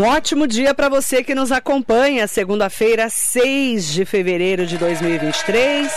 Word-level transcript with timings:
Um 0.00 0.04
ótimo 0.04 0.46
dia 0.46 0.74
para 0.74 0.88
você 0.88 1.22
que 1.22 1.34
nos 1.34 1.52
acompanha, 1.52 2.26
segunda-feira, 2.26 3.10
6 3.10 3.92
de 3.92 4.06
fevereiro 4.06 4.64
de 4.64 4.78
2023. 4.78 5.92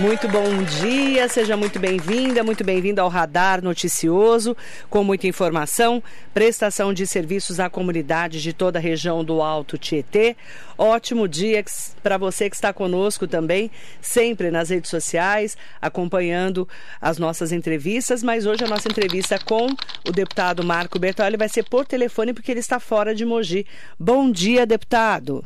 Muito 0.00 0.28
bom 0.28 0.62
dia, 0.62 1.26
seja 1.26 1.56
muito 1.56 1.80
bem-vinda, 1.80 2.44
muito 2.44 2.62
bem-vindo 2.62 3.00
ao 3.00 3.08
Radar 3.08 3.60
Noticioso, 3.60 4.56
com 4.88 5.02
muita 5.02 5.26
informação, 5.26 6.00
prestação 6.32 6.94
de 6.94 7.04
serviços 7.04 7.58
à 7.58 7.68
comunidade 7.68 8.40
de 8.40 8.52
toda 8.52 8.78
a 8.78 8.82
região 8.82 9.24
do 9.24 9.42
Alto 9.42 9.76
Tietê. 9.76 10.36
Ótimo 10.78 11.26
dia 11.26 11.64
para 12.00 12.16
você 12.16 12.48
que 12.48 12.54
está 12.54 12.72
conosco 12.72 13.26
também, 13.26 13.72
sempre 14.00 14.52
nas 14.52 14.70
redes 14.70 14.88
sociais, 14.88 15.58
acompanhando 15.82 16.68
as 17.00 17.18
nossas 17.18 17.50
entrevistas, 17.50 18.22
mas 18.22 18.46
hoje 18.46 18.62
a 18.62 18.68
nossa 18.68 18.88
entrevista 18.88 19.36
com 19.44 19.66
o 20.08 20.12
deputado 20.12 20.62
Marco 20.62 20.96
Bertoli 20.96 21.36
vai 21.36 21.48
ser 21.48 21.64
por 21.64 21.84
telefone 21.84 22.32
porque 22.32 22.52
ele 22.52 22.60
está 22.60 22.78
fora 22.78 23.16
de 23.16 23.24
Mogi. 23.24 23.66
Bom 23.98 24.30
dia, 24.30 24.64
deputado. 24.64 25.44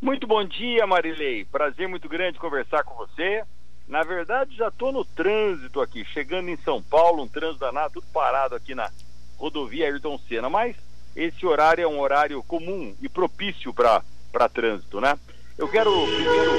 Muito 0.00 0.28
bom 0.28 0.44
dia, 0.44 0.86
Marilei. 0.86 1.44
Prazer 1.46 1.88
muito 1.88 2.08
grande 2.08 2.38
conversar 2.38 2.84
com 2.84 2.94
você. 2.94 3.42
Na 3.86 4.02
verdade, 4.02 4.56
já 4.56 4.68
estou 4.68 4.90
no 4.90 5.04
trânsito 5.04 5.80
aqui, 5.80 6.04
chegando 6.06 6.48
em 6.48 6.56
São 6.58 6.82
Paulo, 6.82 7.22
um 7.22 7.28
trânsito 7.28 7.60
danado, 7.60 7.94
tudo 7.94 8.06
parado 8.12 8.54
aqui 8.54 8.74
na 8.74 8.90
rodovia 9.36 9.86
Ayrton 9.86 10.18
Senna. 10.26 10.48
Mas 10.48 10.74
esse 11.14 11.44
horário 11.46 11.84
é 11.84 11.86
um 11.86 12.00
horário 12.00 12.42
comum 12.42 12.94
e 13.00 13.08
propício 13.08 13.74
para 13.74 14.48
trânsito, 14.48 15.00
né? 15.00 15.18
Eu 15.58 15.68
quero 15.68 15.90
primeiro 16.06 16.52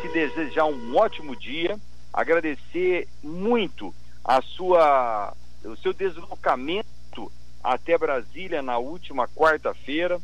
te 0.00 0.08
desejar 0.08 0.64
um 0.66 0.96
ótimo 0.96 1.34
dia, 1.34 1.78
agradecer 2.12 3.08
muito 3.22 3.92
a 4.24 4.40
sua, 4.40 5.34
o 5.64 5.76
seu 5.76 5.92
deslocamento 5.92 7.30
até 7.62 7.98
Brasília 7.98 8.62
na 8.62 8.78
última 8.78 9.26
quarta-feira. 9.26 10.20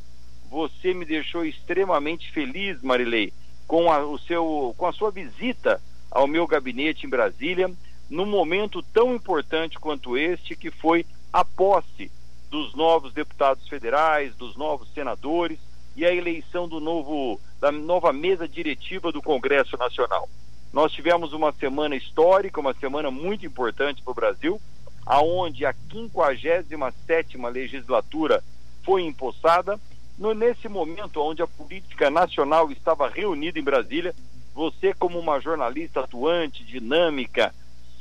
Você 0.49 0.95
me 0.95 1.05
deixou 1.05 1.45
extremamente 1.45 2.31
feliz, 2.31 2.81
Marilei, 2.81 3.33
com 3.67 3.91
a, 3.91 3.99
o 3.99 4.17
seu, 4.17 4.75
com 4.78 4.87
a 4.87 4.93
sua 4.93 5.11
visita 5.11 5.83
ao 6.11 6.27
meu 6.27 6.47
gabinete 6.47 7.07
em 7.07 7.11
Brasília, 7.11 7.71
num 8.09 8.27
momento 8.27 8.83
tão 8.83 9.15
importante 9.15 9.79
quanto 9.79 10.17
este, 10.17 10.57
que 10.57 10.71
foi 10.71 11.05
a 11.33 11.45
posse 11.45 12.11
dos 12.51 12.75
novos 12.75 13.12
deputados 13.12 13.69
federais, 13.69 14.34
dos 14.37 14.57
novos 14.57 14.89
senadores 14.95 15.59
e 15.97 16.05
a 16.05 16.15
eleição 16.15 16.69
do 16.69 16.81
novo 16.81 17.41
da 17.61 17.73
nova 17.73 18.12
mesa 18.12 18.47
diretiva 18.47 19.11
do 19.11 19.23
Congresso 19.23 19.77
Nacional. 19.77 20.29
Nós 20.73 20.93
tivemos 20.93 21.33
uma 21.33 21.53
semana 21.53 21.97
histórica, 21.97 22.61
uma 22.61 22.75
semana 22.75 23.11
muito 23.11 23.47
importante 23.47 24.03
para 24.03 24.11
o 24.11 24.15
Brasil, 24.15 24.61
aonde 25.07 25.65
a 25.65 25.73
57ª 25.73 27.51
legislatura 27.51 28.43
foi 28.84 29.03
empossada, 29.03 29.81
no, 30.19 30.34
nesse 30.34 30.69
momento 30.69 31.21
onde 31.21 31.43
a 31.43 31.47
política 31.47 32.11
nacional 32.11 32.71
estava 32.71 33.09
reunida 33.09 33.59
em 33.59 33.62
Brasília, 33.62 34.15
você, 34.57 34.95
como 34.95 35.19
uma 35.19 35.39
jornalista 35.39 36.01
atuante, 36.01 36.65
dinâmica, 36.65 37.55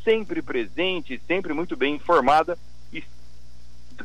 sempre 0.05 0.41
presente, 0.41 1.21
sempre 1.27 1.53
muito 1.53 1.75
bem 1.75 1.95
informada. 1.95 2.57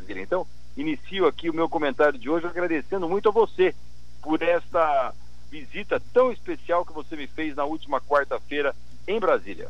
Então, 0.08 0.44
inicio 0.76 1.26
aqui 1.28 1.48
o 1.48 1.54
meu 1.54 1.68
comentário 1.68 2.18
de 2.18 2.28
hoje 2.28 2.46
agradecendo 2.46 3.08
muito 3.08 3.28
a 3.28 3.32
você 3.32 3.72
por 4.20 4.42
esta 4.42 5.14
visita 5.48 6.02
tão 6.12 6.32
especial 6.32 6.84
que 6.84 6.92
você 6.92 7.16
me 7.16 7.28
fez 7.28 7.54
na 7.54 7.64
última 7.64 8.00
quarta-feira 8.00 8.74
em 9.06 9.20
Brasília. 9.20 9.68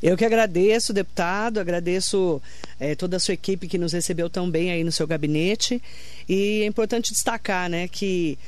Eu 0.00 0.16
que 0.16 0.24
agradeço, 0.24 0.92
deputado, 0.92 1.58
agradeço 1.58 2.40
é, 2.78 2.94
toda 2.94 3.16
a 3.16 3.20
sua 3.20 3.34
equipe 3.34 3.68
que 3.68 3.78
nos 3.78 3.92
recebeu 3.92 4.30
tão 4.30 4.48
bem 4.48 4.70
aí 4.70 4.84
no 4.84 4.92
seu 4.92 5.06
gabinete. 5.06 5.82
E 6.28 6.62
é 6.62 6.66
importante 6.66 7.12
destacar, 7.12 7.68
né, 7.68 7.88
que 7.88 8.38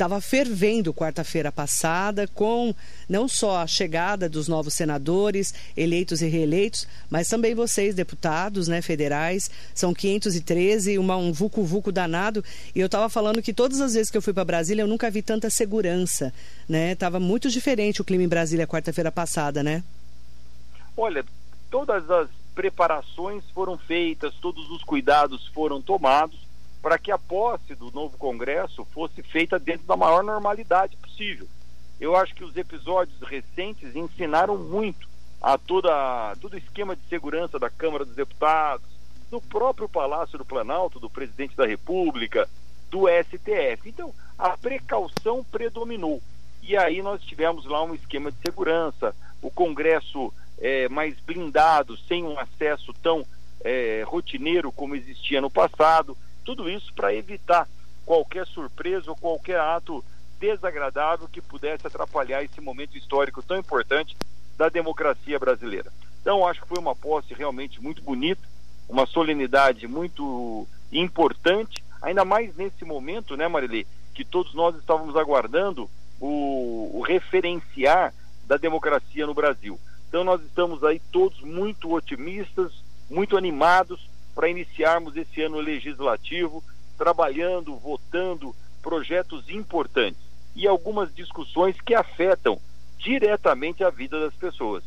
estava 0.00 0.18
fervendo 0.18 0.94
quarta-feira 0.94 1.52
passada, 1.52 2.26
com 2.28 2.74
não 3.06 3.28
só 3.28 3.58
a 3.58 3.66
chegada 3.66 4.30
dos 4.30 4.48
novos 4.48 4.72
senadores, 4.72 5.52
eleitos 5.76 6.22
e 6.22 6.26
reeleitos, 6.26 6.88
mas 7.10 7.28
também 7.28 7.54
vocês, 7.54 7.94
deputados 7.94 8.66
né, 8.66 8.80
federais. 8.80 9.50
São 9.74 9.92
513, 9.92 10.96
uma, 10.96 11.16
um 11.16 11.32
vucu-vucu 11.32 11.92
danado. 11.92 12.42
E 12.74 12.80
eu 12.80 12.86
estava 12.86 13.10
falando 13.10 13.42
que 13.42 13.52
todas 13.52 13.78
as 13.82 13.92
vezes 13.92 14.10
que 14.10 14.16
eu 14.16 14.22
fui 14.22 14.32
para 14.32 14.42
Brasília, 14.42 14.82
eu 14.82 14.88
nunca 14.88 15.10
vi 15.10 15.20
tanta 15.20 15.50
segurança. 15.50 16.32
né? 16.66 16.94
Tava 16.94 17.20
muito 17.20 17.50
diferente 17.50 18.00
o 18.00 18.04
clima 18.04 18.24
em 18.24 18.28
Brasília 18.28 18.66
quarta-feira 18.66 19.12
passada, 19.12 19.62
né? 19.62 19.84
Olha, 20.96 21.22
todas 21.70 22.10
as 22.10 22.28
preparações 22.54 23.44
foram 23.54 23.76
feitas, 23.76 24.32
todos 24.40 24.70
os 24.70 24.82
cuidados 24.82 25.46
foram 25.48 25.82
tomados 25.82 26.49
para 26.82 26.98
que 26.98 27.10
a 27.10 27.18
posse 27.18 27.74
do 27.74 27.90
novo 27.90 28.16
Congresso 28.16 28.84
fosse 28.86 29.22
feita 29.22 29.58
dentro 29.58 29.86
da 29.86 29.96
maior 29.96 30.22
normalidade 30.22 30.96
possível. 30.96 31.46
Eu 32.00 32.16
acho 32.16 32.34
que 32.34 32.44
os 32.44 32.56
episódios 32.56 33.20
recentes 33.20 33.94
ensinaram 33.94 34.56
muito 34.56 35.08
a 35.40 35.56
toda 35.58 36.34
todo 36.40 36.54
o 36.54 36.58
esquema 36.58 36.96
de 36.96 37.02
segurança 37.08 37.58
da 37.58 37.70
Câmara 37.70 38.04
dos 38.04 38.14
Deputados, 38.14 38.86
do 39.30 39.40
próprio 39.40 39.88
Palácio 39.88 40.38
do 40.38 40.44
Planalto, 40.44 40.98
do 40.98 41.08
Presidente 41.08 41.56
da 41.56 41.66
República, 41.66 42.48
do 42.90 43.06
STF. 43.06 43.88
Então, 43.88 44.12
a 44.38 44.56
precaução 44.56 45.44
predominou. 45.44 46.20
E 46.62 46.76
aí 46.76 47.00
nós 47.02 47.22
tivemos 47.22 47.64
lá 47.66 47.82
um 47.82 47.94
esquema 47.94 48.30
de 48.30 48.38
segurança, 48.38 49.14
o 49.40 49.50
Congresso 49.50 50.32
é, 50.58 50.88
mais 50.88 51.18
blindado, 51.20 51.96
sem 51.96 52.24
um 52.24 52.38
acesso 52.38 52.92
tão 53.02 53.24
é, 53.62 54.02
rotineiro 54.06 54.72
como 54.72 54.94
existia 54.94 55.40
no 55.40 55.50
passado. 55.50 56.16
Tudo 56.50 56.68
isso 56.68 56.92
para 56.94 57.14
evitar 57.14 57.68
qualquer 58.04 58.44
surpresa 58.44 59.08
ou 59.08 59.16
qualquer 59.16 59.60
ato 59.60 60.04
desagradável 60.40 61.28
que 61.28 61.40
pudesse 61.40 61.86
atrapalhar 61.86 62.42
esse 62.42 62.60
momento 62.60 62.98
histórico 62.98 63.40
tão 63.40 63.56
importante 63.56 64.16
da 64.58 64.68
democracia 64.68 65.38
brasileira. 65.38 65.92
Então, 66.20 66.44
acho 66.44 66.60
que 66.60 66.66
foi 66.66 66.80
uma 66.80 66.96
posse 66.96 67.32
realmente 67.34 67.80
muito 67.80 68.02
bonita, 68.02 68.42
uma 68.88 69.06
solenidade 69.06 69.86
muito 69.86 70.66
importante, 70.90 71.84
ainda 72.02 72.24
mais 72.24 72.52
nesse 72.56 72.84
momento, 72.84 73.36
né, 73.36 73.46
Marilê, 73.46 73.86
que 74.12 74.24
todos 74.24 74.52
nós 74.52 74.74
estávamos 74.74 75.14
aguardando 75.14 75.88
o, 76.18 76.98
o 76.98 77.00
referenciar 77.00 78.12
da 78.48 78.56
democracia 78.56 79.24
no 79.24 79.34
Brasil. 79.34 79.78
Então, 80.08 80.24
nós 80.24 80.42
estamos 80.42 80.82
aí 80.82 81.00
todos 81.12 81.40
muito 81.42 81.92
otimistas, 81.94 82.72
muito 83.08 83.36
animados 83.36 84.09
para 84.40 84.48
iniciarmos 84.48 85.14
esse 85.18 85.42
ano 85.42 85.60
legislativo, 85.60 86.64
trabalhando, 86.96 87.76
votando 87.76 88.56
projetos 88.80 89.50
importantes 89.50 90.22
e 90.56 90.66
algumas 90.66 91.14
discussões 91.14 91.78
que 91.82 91.94
afetam 91.94 92.58
diretamente 92.96 93.84
a 93.84 93.90
vida 93.90 94.18
das 94.18 94.32
pessoas. 94.32 94.82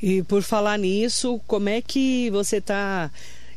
E 0.00 0.22
por 0.22 0.44
falar 0.44 0.78
nisso, 0.78 1.40
como 1.44 1.68
é 1.68 1.82
que 1.82 2.30
você 2.30 2.58
está 2.58 3.10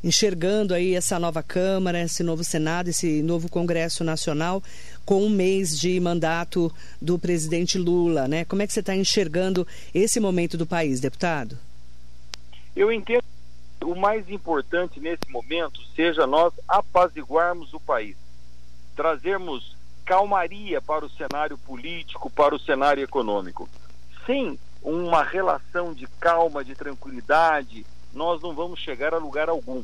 enxergando 0.03 0.73
aí 0.73 0.95
essa 0.95 1.19
nova 1.19 1.43
Câmara, 1.43 2.01
esse 2.01 2.23
novo 2.23 2.43
Senado, 2.43 2.89
esse 2.89 3.21
novo 3.21 3.47
Congresso 3.47 4.03
Nacional 4.03 4.63
com 5.05 5.23
um 5.23 5.29
mês 5.29 5.79
de 5.79 5.99
mandato 5.99 6.73
do 6.99 7.19
presidente 7.19 7.77
Lula, 7.77 8.27
né? 8.27 8.43
Como 8.45 8.63
é 8.63 8.65
que 8.65 8.73
você 8.73 8.79
está 8.79 8.95
enxergando 8.95 9.67
esse 9.93 10.19
momento 10.19 10.57
do 10.57 10.65
país, 10.65 10.99
deputado? 10.99 11.59
Eu 12.75 12.91
entendo 12.91 13.21
o 13.83 13.95
mais 13.95 14.29
importante 14.29 14.99
nesse 14.99 15.29
momento 15.29 15.81
seja 15.95 16.27
nós 16.27 16.53
apaziguarmos 16.67 17.73
o 17.73 17.79
país, 17.79 18.15
trazermos 18.95 19.75
calmaria 20.05 20.81
para 20.81 21.05
o 21.05 21.09
cenário 21.09 21.57
político, 21.57 22.29
para 22.29 22.55
o 22.55 22.59
cenário 22.59 23.03
econômico. 23.03 23.69
Sem 24.25 24.59
uma 24.83 25.23
relação 25.23 25.93
de 25.93 26.07
calma, 26.19 26.63
de 26.63 26.75
tranquilidade, 26.75 27.85
nós 28.13 28.41
não 28.41 28.53
vamos 28.53 28.79
chegar 28.79 29.13
a 29.13 29.17
lugar 29.17 29.49
algum. 29.49 29.83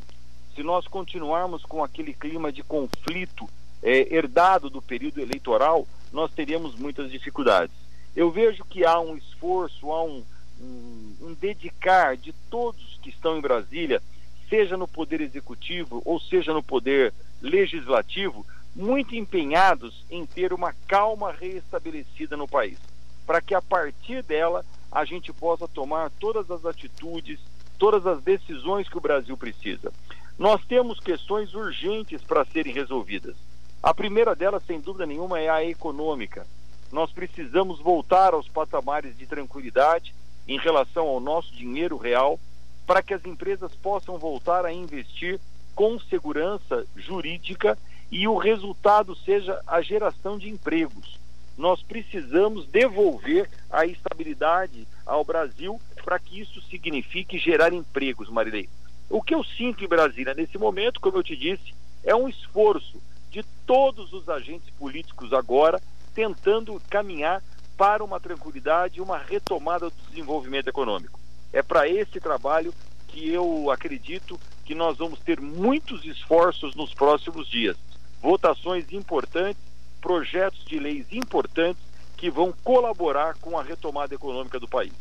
Se 0.55 0.63
nós 0.63 0.87
continuarmos 0.87 1.63
com 1.63 1.83
aquele 1.83 2.13
clima 2.13 2.51
de 2.51 2.63
conflito 2.63 3.47
é, 3.81 4.13
herdado 4.13 4.69
do 4.69 4.81
período 4.81 5.21
eleitoral, 5.21 5.87
nós 6.11 6.31
teríamos 6.31 6.75
muitas 6.75 7.11
dificuldades. 7.11 7.75
Eu 8.15 8.31
vejo 8.31 8.65
que 8.65 8.83
há 8.83 8.99
um 8.99 9.15
esforço, 9.15 9.91
há 9.91 10.03
um, 10.03 10.23
um, 10.61 11.15
um 11.21 11.33
dedicar 11.33 12.17
de 12.17 12.33
todos 12.49 12.99
que 13.01 13.09
estão 13.09 13.37
em 13.37 13.41
Brasília, 13.41 14.01
seja 14.49 14.77
no 14.77 14.87
poder 14.87 15.21
executivo 15.21 16.01
ou 16.05 16.19
seja 16.19 16.53
no 16.53 16.63
poder 16.63 17.13
legislativo, 17.41 18.45
muito 18.75 19.15
empenhados 19.15 20.05
em 20.09 20.25
ter 20.25 20.53
uma 20.53 20.73
calma 20.87 21.31
reestabelecida 21.31 22.37
no 22.37 22.47
país, 22.47 22.77
para 23.25 23.41
que 23.41 23.55
a 23.55 23.61
partir 23.61 24.23
dela 24.23 24.63
a 24.91 25.03
gente 25.03 25.33
possa 25.33 25.67
tomar 25.67 26.09
todas 26.11 26.49
as 26.49 26.65
atitudes, 26.65 27.39
todas 27.77 28.05
as 28.05 28.21
decisões 28.21 28.87
que 28.87 28.97
o 28.97 29.01
Brasil 29.01 29.35
precisa. 29.35 29.91
Nós 30.37 30.63
temos 30.65 30.99
questões 30.99 31.53
urgentes 31.53 32.21
para 32.21 32.45
serem 32.45 32.71
resolvidas. 32.73 33.35
A 33.81 33.93
primeira 33.93 34.35
delas, 34.35 34.63
sem 34.65 34.79
dúvida 34.79 35.05
nenhuma, 35.05 35.39
é 35.39 35.49
a 35.49 35.63
econômica. 35.63 36.45
Nós 36.91 37.11
precisamos 37.11 37.79
voltar 37.79 38.33
aos 38.33 38.47
patamares 38.47 39.17
de 39.17 39.25
tranquilidade 39.25 40.13
em 40.47 40.57
relação 40.57 41.07
ao 41.07 41.19
nosso 41.19 41.53
dinheiro 41.53 41.97
real, 41.97 42.39
para 42.85 43.03
que 43.03 43.13
as 43.13 43.25
empresas 43.25 43.75
possam 43.75 44.17
voltar 44.17 44.65
a 44.65 44.71
investir 44.71 45.39
com 45.75 45.99
segurança 45.99 46.85
jurídica 46.95 47.77
e 48.11 48.27
o 48.27 48.37
resultado 48.37 49.15
seja 49.15 49.61
a 49.67 49.81
geração 49.81 50.37
de 50.37 50.49
empregos. 50.49 51.19
Nós 51.57 51.81
precisamos 51.81 52.65
devolver 52.67 53.49
a 53.69 53.85
estabilidade 53.85 54.87
ao 55.05 55.25
Brasil 55.25 55.79
para 56.03 56.19
que 56.19 56.39
isso 56.39 56.61
signifique 56.63 57.37
gerar 57.37 57.73
empregos, 57.73 58.29
Marilei. 58.29 58.69
O 59.09 59.21
que 59.21 59.35
eu 59.35 59.43
sinto 59.43 59.83
em 59.83 59.87
Brasília 59.87 60.33
nesse 60.33 60.57
momento, 60.57 61.01
como 61.01 61.17
eu 61.17 61.23
te 61.23 61.35
disse, 61.35 61.73
é 62.03 62.15
um 62.15 62.29
esforço 62.29 63.01
de 63.29 63.43
todos 63.65 64.13
os 64.13 64.29
agentes 64.29 64.69
políticos 64.77 65.33
agora 65.33 65.81
tentando 66.13 66.81
caminhar 66.89 67.43
para 67.77 68.03
uma 68.03 68.19
tranquilidade 68.19 68.97
e 68.97 69.01
uma 69.01 69.17
retomada 69.17 69.89
do 69.89 69.95
desenvolvimento 70.09 70.67
econômico. 70.67 71.19
É 71.53 71.61
para 71.61 71.87
esse 71.87 72.19
trabalho 72.19 72.73
que 73.07 73.29
eu 73.29 73.71
acredito 73.71 74.39
que 74.65 74.75
nós 74.75 74.97
vamos 74.97 75.19
ter 75.19 75.39
muitos 75.39 76.03
esforços 76.03 76.75
nos 76.75 76.93
próximos 76.93 77.47
dias. 77.47 77.77
Votações 78.21 78.91
importantes, 78.91 79.61
projetos 80.01 80.65
de 80.65 80.79
leis 80.79 81.05
importantes 81.11 81.81
que 82.17 82.29
vão 82.29 82.53
colaborar 82.63 83.35
com 83.35 83.57
a 83.57 83.63
retomada 83.63 84.13
econômica 84.13 84.59
do 84.59 84.67
país. 84.67 84.93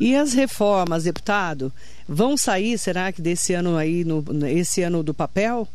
E 0.00 0.16
as 0.16 0.32
reformas, 0.32 1.04
deputado, 1.04 1.72
vão 2.08 2.36
sair, 2.36 2.76
será 2.78 3.12
que 3.12 3.22
desse 3.22 3.54
ano 3.54 3.76
aí, 3.76 4.04
no, 4.04 4.24
esse 4.48 4.82
ano 4.82 5.02
do 5.02 5.14
papel? 5.14 5.68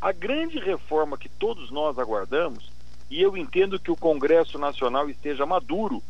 A 0.00 0.12
grande 0.12 0.58
reforma 0.58 1.18
que 1.18 1.28
todos 1.28 1.70
nós 1.70 1.98
aguardamos, 1.98 2.71
e 3.12 3.20
eu 3.20 3.36
entendo 3.36 3.78
que 3.78 3.90
o 3.90 3.96
Congresso 3.96 4.58
Nacional 4.58 5.10
esteja 5.10 5.44
maduro 5.44 6.02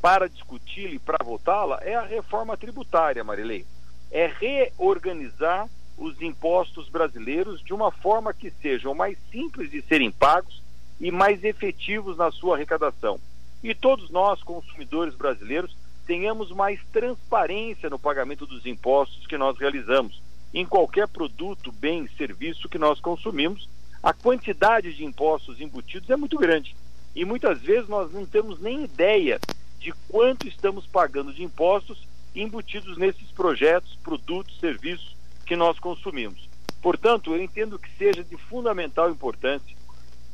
para 0.00 0.28
discuti-la 0.28 0.94
e 0.94 0.98
para 1.00 1.24
votá-la, 1.24 1.80
é 1.82 1.96
a 1.96 2.02
reforma 2.02 2.56
tributária, 2.56 3.24
Marilei. 3.24 3.66
É 4.08 4.28
reorganizar 4.28 5.68
os 5.98 6.22
impostos 6.22 6.88
brasileiros 6.88 7.60
de 7.60 7.74
uma 7.74 7.90
forma 7.90 8.32
que 8.32 8.52
sejam 8.62 8.94
mais 8.94 9.18
simples 9.32 9.68
de 9.68 9.82
serem 9.82 10.12
pagos 10.12 10.62
e 11.00 11.10
mais 11.10 11.42
efetivos 11.42 12.16
na 12.16 12.30
sua 12.30 12.54
arrecadação. 12.54 13.18
E 13.60 13.74
todos 13.74 14.08
nós, 14.10 14.40
consumidores 14.40 15.16
brasileiros, 15.16 15.76
tenhamos 16.06 16.52
mais 16.52 16.78
transparência 16.92 17.90
no 17.90 17.98
pagamento 17.98 18.46
dos 18.46 18.64
impostos 18.64 19.26
que 19.26 19.36
nós 19.36 19.58
realizamos. 19.58 20.22
Em 20.52 20.64
qualquer 20.64 21.08
produto, 21.08 21.72
bem, 21.72 22.08
serviço 22.16 22.68
que 22.68 22.78
nós 22.78 23.00
consumimos, 23.00 23.68
a 24.04 24.12
quantidade 24.12 24.92
de 24.92 25.02
impostos 25.02 25.58
embutidos 25.62 26.10
é 26.10 26.16
muito 26.16 26.36
grande. 26.36 26.76
E 27.16 27.24
muitas 27.24 27.62
vezes 27.62 27.88
nós 27.88 28.12
não 28.12 28.26
temos 28.26 28.60
nem 28.60 28.84
ideia 28.84 29.40
de 29.78 29.92
quanto 30.10 30.46
estamos 30.46 30.86
pagando 30.86 31.32
de 31.32 31.42
impostos 31.42 32.06
embutidos 32.34 32.98
nesses 32.98 33.30
projetos, 33.30 33.96
produtos, 34.02 34.60
serviços 34.60 35.16
que 35.46 35.56
nós 35.56 35.78
consumimos. 35.78 36.50
Portanto, 36.82 37.34
eu 37.34 37.42
entendo 37.42 37.78
que 37.78 37.88
seja 37.96 38.22
de 38.22 38.36
fundamental 38.36 39.10
importância 39.10 39.74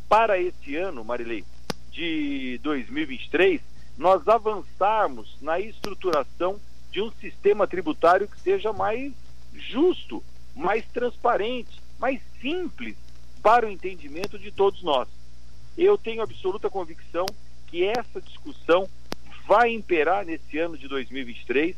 para 0.09 0.37
esse 0.37 0.75
ano, 0.75 1.05
Marilei, 1.05 1.45
de 1.93 2.59
2023, 2.65 3.61
nós 3.97 4.27
avançarmos 4.27 5.37
na 5.41 5.61
estruturação 5.61 6.59
de 6.91 7.01
um 7.01 7.13
sistema 7.21 7.69
tributário 7.69 8.27
que 8.27 8.41
seja 8.41 8.73
mais 8.73 9.13
justo, 9.55 10.25
mais 10.57 10.85
transparente, 10.89 11.81
mais 12.01 12.21
simples 12.41 12.97
para 13.43 13.67
o 13.67 13.71
entendimento 13.71 14.39
de 14.39 14.51
todos 14.51 14.83
nós. 14.83 15.09
Eu 15.77 15.97
tenho 15.97 16.23
absoluta 16.23 16.69
convicção 16.69 17.27
que 17.67 17.85
essa 17.85 18.21
discussão 18.21 18.89
vai 19.47 19.73
imperar 19.73 20.25
nesse 20.25 20.59
ano 20.59 20.77
de 20.77 20.87
2023. 20.89 21.75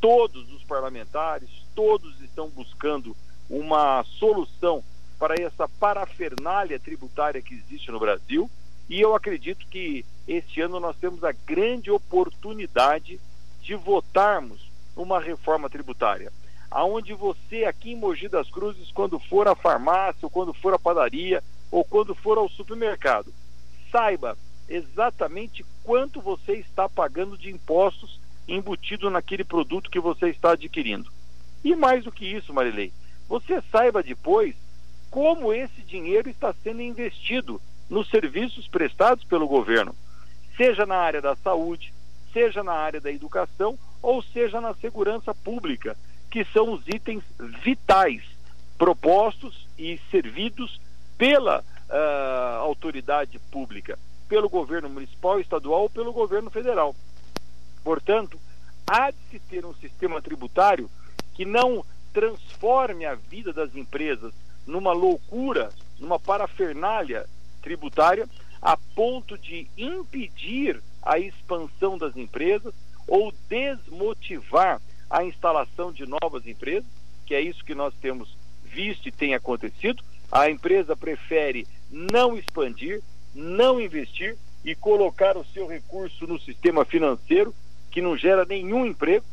Todos 0.00 0.50
os 0.52 0.62
parlamentares, 0.64 1.48
todos 1.74 2.20
estão 2.20 2.48
buscando 2.48 3.16
uma 3.48 4.04
solução 4.04 4.82
para 5.18 5.34
essa 5.40 5.68
parafernália 5.68 6.78
tributária 6.78 7.42
que 7.42 7.54
existe 7.54 7.90
no 7.90 7.98
Brasil. 7.98 8.50
E 8.88 9.00
eu 9.00 9.14
acredito 9.14 9.66
que 9.68 10.04
este 10.26 10.60
ano 10.60 10.80
nós 10.80 10.96
temos 10.96 11.22
a 11.22 11.32
grande 11.32 11.90
oportunidade 11.90 13.20
de 13.62 13.74
votarmos 13.74 14.70
uma 14.96 15.20
reforma 15.20 15.68
tributária. 15.68 16.32
Aonde 16.70 17.12
você 17.14 17.64
aqui 17.64 17.92
em 17.92 17.96
Mogi 17.96 18.28
das 18.28 18.48
Cruzes, 18.48 18.92
quando 18.92 19.18
for 19.18 19.48
à 19.48 19.56
farmácia, 19.56 20.20
ou 20.22 20.30
quando 20.30 20.54
for 20.54 20.72
à 20.72 20.78
padaria, 20.78 21.42
ou 21.70 21.84
quando 21.84 22.14
for 22.14 22.38
ao 22.38 22.48
supermercado, 22.48 23.32
saiba 23.90 24.36
exatamente 24.68 25.64
quanto 25.82 26.20
você 26.20 26.54
está 26.54 26.88
pagando 26.88 27.36
de 27.36 27.50
impostos 27.50 28.20
embutido 28.46 29.10
naquele 29.10 29.44
produto 29.44 29.90
que 29.90 29.98
você 29.98 30.28
está 30.28 30.52
adquirindo. 30.52 31.10
E 31.64 31.74
mais 31.74 32.04
do 32.04 32.12
que 32.12 32.24
isso, 32.24 32.54
Marilei, 32.54 32.92
você 33.28 33.60
saiba 33.70 34.02
depois 34.02 34.54
como 35.10 35.52
esse 35.52 35.82
dinheiro 35.82 36.30
está 36.30 36.54
sendo 36.62 36.82
investido 36.82 37.60
nos 37.88 38.08
serviços 38.08 38.68
prestados 38.68 39.24
pelo 39.24 39.48
governo, 39.48 39.94
seja 40.56 40.86
na 40.86 40.96
área 40.96 41.20
da 41.20 41.34
saúde, 41.34 41.92
seja 42.32 42.62
na 42.62 42.72
área 42.72 43.00
da 43.00 43.10
educação 43.10 43.76
ou 44.00 44.22
seja 44.22 44.60
na 44.60 44.72
segurança 44.74 45.34
pública, 45.34 45.96
que 46.30 46.44
são 46.44 46.72
os 46.72 46.86
itens 46.86 47.24
vitais 47.62 48.22
propostos 48.78 49.66
e 49.78 50.00
servidos 50.10 50.80
pela 51.18 51.60
uh, 51.60 52.60
autoridade 52.60 53.38
pública, 53.50 53.98
pelo 54.28 54.48
governo 54.48 54.88
municipal, 54.88 55.38
estadual 55.38 55.82
ou 55.82 55.90
pelo 55.90 56.12
governo 56.12 56.48
federal. 56.50 56.94
Portanto, 57.84 58.38
há 58.86 59.10
de 59.10 59.18
se 59.30 59.38
ter 59.38 59.66
um 59.66 59.74
sistema 59.74 60.22
tributário 60.22 60.88
que 61.34 61.44
não 61.44 61.84
transforme 62.12 63.04
a 63.04 63.14
vida 63.14 63.52
das 63.52 63.74
empresas 63.74 64.32
numa 64.66 64.92
loucura, 64.92 65.70
numa 65.98 66.18
parafernália 66.18 67.26
tributária 67.60 68.28
a 68.62 68.76
ponto 68.94 69.36
de 69.36 69.66
impedir 69.76 70.82
a 71.02 71.18
expansão 71.18 71.98
das 71.98 72.16
empresas 72.16 72.72
ou 73.06 73.32
desmotivar 73.48 74.80
a 75.10 75.24
instalação 75.24 75.92
de 75.92 76.06
novas 76.06 76.46
empresas, 76.46 76.88
que 77.26 77.34
é 77.34 77.40
isso 77.40 77.64
que 77.64 77.74
nós 77.74 77.92
temos 78.00 78.36
visto 78.64 79.08
e 79.08 79.12
tem 79.12 79.34
acontecido. 79.34 80.02
A 80.30 80.48
empresa 80.48 80.96
prefere 80.96 81.66
não 81.90 82.38
expandir, 82.38 83.02
não 83.34 83.80
investir 83.80 84.38
e 84.64 84.74
colocar 84.74 85.36
o 85.36 85.44
seu 85.46 85.66
recurso 85.66 86.26
no 86.26 86.38
sistema 86.38 86.84
financeiro, 86.84 87.52
que 87.90 88.00
não 88.00 88.16
gera 88.16 88.44
nenhum 88.44 88.86
emprego, 88.86 89.24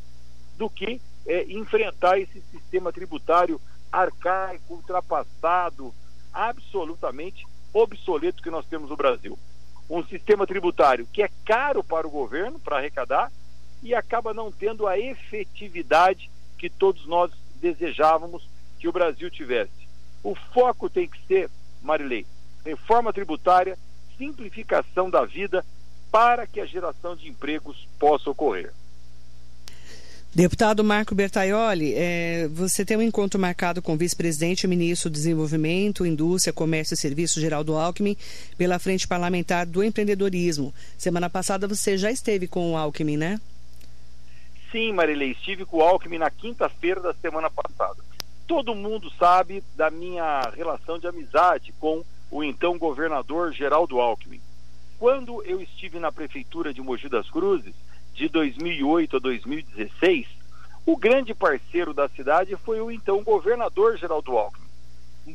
do 0.58 0.70
que 0.70 1.00
é, 1.28 1.44
enfrentar 1.50 2.20
esse 2.20 2.42
sistema 2.52 2.92
tributário 2.92 3.62
arcaico, 3.92 4.74
ultrapassado, 4.74 5.94
absolutamente 6.34 7.46
obsoleto 7.72 8.42
que 8.42 8.50
nós 8.50 8.66
temos 8.66 8.90
no 8.90 8.98
Brasil. 8.98 9.38
Um 9.90 10.04
sistema 10.04 10.48
tributário 10.48 11.08
que 11.14 11.22
é 11.22 11.30
caro 11.46 11.84
para 11.84 12.08
o 12.08 12.12
governo 12.12 12.60
para 12.60 12.78
arrecadar 12.78 13.32
e 13.84 13.94
acaba 13.94 14.34
não 14.34 14.52
tendo 14.52 14.88
a 14.88 14.98
efetividade 14.98 16.30
que 16.58 16.70
todos 16.70 17.06
nós 17.06 17.32
desejávamos 17.62 18.48
que 18.80 18.88
o 18.88 18.92
Brasil 18.92 19.30
tivesse. 19.30 19.88
O 20.24 20.36
foco 20.54 20.90
tem 20.90 21.08
que 21.08 21.20
ser, 21.28 21.50
Marilei, 21.82 22.26
reforma 22.66 23.14
tributária, 23.14 23.78
simplificação 24.18 25.10
da 25.10 25.26
vida 25.26 25.64
para 26.12 26.48
que 26.48 26.60
a 26.60 26.66
geração 26.66 27.16
de 27.16 27.28
empregos 27.28 27.88
possa 28.00 28.30
ocorrer. 28.30 28.72
Deputado 30.34 30.84
Marco 30.84 31.16
Bertaioli, 31.16 31.94
é, 31.96 32.48
você 32.50 32.86
tem 32.86 32.96
um 32.96 33.02
encontro 33.02 33.40
marcado 33.40 33.82
com 33.82 33.94
o 33.94 33.98
vice-presidente 33.98 34.66
e 34.66 34.68
ministro 34.68 35.10
do 35.10 35.14
Desenvolvimento, 35.14 36.06
Indústria, 36.06 36.54
Comércio 36.54 36.94
e 36.94 36.98
Serviços, 36.98 37.42
Geraldo 37.42 37.76
Alckmin, 37.76 38.16
pela 38.56 38.78
Frente 38.78 39.08
Parlamentar 39.08 39.66
do 39.66 39.84
Empreendedorismo. 39.84 40.74
Semana 40.98 41.30
passada 41.30 41.68
você 41.68 41.98
já 41.98 42.12
esteve 42.12 42.48
com 42.48 42.74
o 42.74 42.78
Alckmin, 42.78 43.18
né? 43.18 43.40
Sim, 44.72 44.92
Marilei, 44.92 45.32
estive 45.32 45.66
com 45.66 45.78
o 45.78 45.82
Alckmin 45.82 46.18
na 46.18 46.30
quinta-feira 46.30 47.00
da 47.00 47.14
semana 47.14 47.50
passada. 47.50 48.04
Todo 48.46 48.76
mundo 48.76 49.10
sabe 49.18 49.64
da 49.76 49.90
minha 49.90 50.50
relação 50.56 51.00
de 51.00 51.08
amizade 51.08 51.74
com 51.80 52.04
o 52.30 52.44
então 52.44 52.78
governador 52.78 53.54
Geraldo 53.54 54.00
Alckmin. 54.00 54.42
Quando 55.00 55.42
eu 55.44 55.62
estive 55.62 56.00
na 56.00 56.12
prefeitura 56.12 56.74
de 56.74 56.82
Mogi 56.82 57.08
das 57.08 57.30
Cruzes, 57.30 57.74
de 58.14 58.28
2008 58.28 59.18
a 59.18 59.20
2016, 59.20 60.28
o 60.86 60.98
grande 60.98 61.34
parceiro 61.34 61.94
da 61.94 62.10
cidade 62.10 62.56
foi 62.58 62.82
o 62.82 62.92
então 62.92 63.24
governador 63.24 63.98
Geraldo 63.98 64.38
Alckmin. 64.38 64.66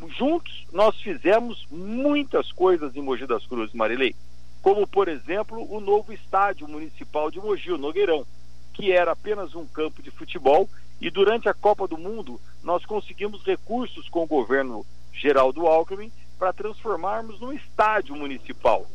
Juntos 0.09 0.67
nós 0.73 0.97
fizemos 1.01 1.67
muitas 1.71 2.51
coisas 2.53 2.95
em 2.97 3.03
Mogi 3.03 3.27
das 3.27 3.47
Cruzes, 3.47 3.75
Marilei, 3.75 4.15
como 4.61 4.87
por 4.87 5.09
exemplo 5.09 5.67
o 5.75 5.81
novo 5.81 6.13
estádio 6.13 6.69
municipal 6.69 7.31
de 7.31 7.39
Mogi, 7.39 7.73
o 7.73 7.79
Nogueirão, 7.79 8.27
que 8.73 8.93
era 8.93 9.13
apenas 9.13 9.55
um 9.55 9.67
campo 9.67 10.03
de 10.03 10.11
futebol 10.11 10.69
e 11.01 11.11
durante 11.11 11.49
a 11.49 11.55
Copa 11.55 11.87
do 11.87 11.99
Mundo 11.99 12.41
nós 12.63 12.85
conseguimos 12.85 13.45
recursos 13.45 14.09
com 14.09 14.23
o 14.23 14.27
governo 14.27 14.87
Geraldo 15.13 15.67
Alckmin 15.67 16.11
para 16.39 16.53
transformarmos 16.53 17.41
num 17.41 17.53
estádio 17.53 18.15
municipal. 18.17 18.87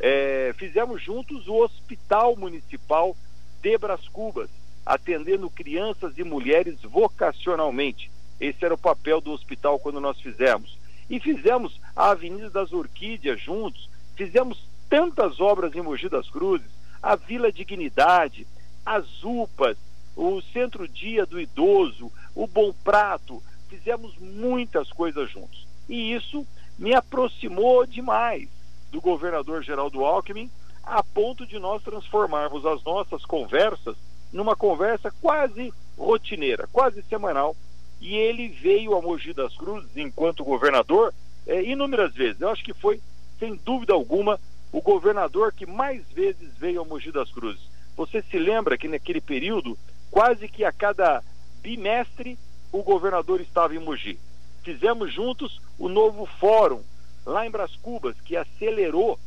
É, 0.00 0.54
fizemos 0.58 1.02
juntos 1.02 1.46
o 1.48 1.62
Hospital 1.62 2.36
Municipal 2.36 3.16
de 3.62 3.76
Cubas, 4.12 4.48
atendendo 4.84 5.50
crianças 5.50 6.16
e 6.16 6.22
mulheres 6.22 6.80
vocacionalmente. 6.82 8.10
Esse 8.40 8.64
era 8.64 8.74
o 8.74 8.78
papel 8.78 9.20
do 9.20 9.32
hospital 9.32 9.78
quando 9.78 10.00
nós 10.00 10.20
fizemos. 10.20 10.78
E 11.10 11.18
fizemos 11.18 11.80
a 11.94 12.10
Avenida 12.10 12.50
das 12.50 12.72
Orquídeas 12.72 13.40
juntos, 13.40 13.88
fizemos 14.14 14.68
tantas 14.88 15.40
obras 15.40 15.74
em 15.74 15.82
Mogi 15.82 16.08
das 16.08 16.30
Cruzes, 16.30 16.70
a 17.02 17.16
Vila 17.16 17.50
Dignidade, 17.50 18.46
as 18.86 19.24
UPAs, 19.24 19.76
o 20.16 20.40
Centro 20.40 20.86
Dia 20.86 21.26
do 21.26 21.40
Idoso, 21.40 22.10
o 22.34 22.46
Bom 22.46 22.72
Prato, 22.84 23.42
fizemos 23.68 24.16
muitas 24.18 24.92
coisas 24.92 25.28
juntos. 25.28 25.66
E 25.88 26.14
isso 26.14 26.46
me 26.78 26.94
aproximou 26.94 27.84
demais 27.84 28.48
do 28.92 29.00
governador 29.00 29.62
Geraldo 29.62 30.04
Alckmin, 30.04 30.48
a 30.84 31.02
ponto 31.02 31.44
de 31.44 31.58
nós 31.58 31.82
transformarmos 31.82 32.64
as 32.64 32.82
nossas 32.84 33.24
conversas 33.24 33.96
numa 34.32 34.54
conversa 34.54 35.12
quase 35.20 35.72
rotineira, 35.98 36.68
quase 36.72 37.02
semanal. 37.02 37.56
E 38.00 38.14
ele 38.14 38.48
veio 38.48 38.94
a 38.94 39.02
Mogi 39.02 39.32
das 39.32 39.56
Cruzes, 39.56 39.96
enquanto 39.96 40.44
governador, 40.44 41.12
é, 41.46 41.62
inúmeras 41.62 42.14
vezes. 42.14 42.40
Eu 42.40 42.50
acho 42.50 42.62
que 42.62 42.74
foi, 42.74 43.00
sem 43.38 43.56
dúvida 43.56 43.94
alguma, 43.94 44.38
o 44.70 44.80
governador 44.80 45.52
que 45.52 45.66
mais 45.66 46.06
vezes 46.10 46.52
veio 46.58 46.82
a 46.82 46.84
Mogi 46.84 47.10
das 47.10 47.32
Cruzes. 47.32 47.75
Você 47.96 48.22
se 48.22 48.38
lembra 48.38 48.76
que 48.76 48.88
naquele 48.88 49.20
período, 49.20 49.78
quase 50.10 50.48
que 50.48 50.64
a 50.64 50.72
cada 50.72 51.22
bimestre, 51.62 52.38
o 52.70 52.82
governador 52.82 53.40
estava 53.40 53.74
em 53.74 53.78
Mogi. 53.78 54.18
Fizemos 54.62 55.12
juntos 55.12 55.60
o 55.78 55.88
novo 55.88 56.26
fórum 56.26 56.82
lá 57.24 57.46
em 57.46 57.50
Bras 57.50 57.74
Cubas, 57.76 58.16
que 58.24 58.36
acelerou 58.36 59.18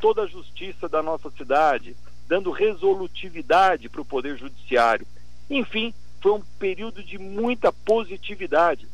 toda 0.00 0.22
a 0.22 0.26
justiça 0.26 0.88
da 0.88 1.02
nossa 1.02 1.30
cidade, 1.30 1.96
dando 2.26 2.50
resolutividade 2.50 3.88
para 3.88 4.00
o 4.00 4.04
Poder 4.04 4.36
Judiciário. 4.36 5.06
Enfim, 5.48 5.94
foi 6.20 6.32
um 6.32 6.42
período 6.58 7.02
de 7.02 7.18
muita 7.18 7.72
positividade. 7.72 8.88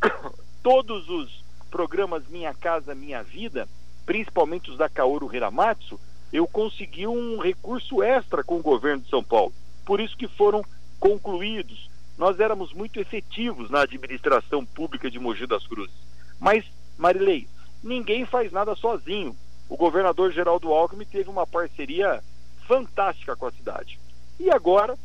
Todos 0.62 1.08
os 1.08 1.44
programas 1.70 2.26
Minha 2.28 2.54
Casa 2.54 2.94
Minha 2.94 3.22
Vida, 3.22 3.68
principalmente 4.06 4.70
os 4.70 4.78
da 4.78 4.88
Kaoru 4.88 5.34
Hiramatsu, 5.34 6.00
eu 6.32 6.46
consegui 6.46 7.06
um 7.06 7.38
recurso 7.38 8.02
extra 8.02 8.42
com 8.42 8.56
o 8.56 8.62
governo 8.62 9.02
de 9.02 9.10
São 9.10 9.22
Paulo. 9.22 9.52
Por 9.84 10.00
isso 10.00 10.16
que 10.16 10.26
foram 10.26 10.64
concluídos. 10.98 11.90
Nós 12.16 12.40
éramos 12.40 12.72
muito 12.72 12.98
efetivos 12.98 13.68
na 13.68 13.82
administração 13.82 14.64
pública 14.64 15.10
de 15.10 15.18
Mogi 15.18 15.46
das 15.46 15.66
Cruzes. 15.66 15.94
Mas, 16.40 16.64
Marilei, 16.96 17.46
ninguém 17.82 18.24
faz 18.24 18.50
nada 18.50 18.74
sozinho. 18.74 19.36
O 19.68 19.76
governador 19.76 20.32
Geraldo 20.32 20.72
Alckmin 20.72 21.04
teve 21.04 21.28
uma 21.28 21.46
parceria 21.46 22.22
fantástica 22.66 23.36
com 23.36 23.46
a 23.46 23.52
cidade. 23.52 23.98
E 24.38 24.50
agora, 24.50 24.96